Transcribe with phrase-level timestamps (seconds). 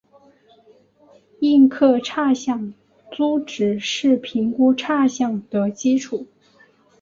[1.41, 2.73] 应课差饷
[3.11, 6.25] 租值是评估差饷的基础。